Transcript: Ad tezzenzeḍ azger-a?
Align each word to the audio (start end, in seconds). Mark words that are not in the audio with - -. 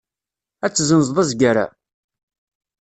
Ad 0.65 0.71
tezzenzeḍ 0.73 1.17
azger-a? 1.23 1.65